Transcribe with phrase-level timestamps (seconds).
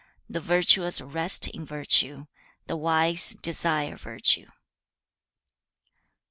[0.27, 2.25] The virtuous rest in virtue;
[2.65, 4.47] the wise desire virtue.'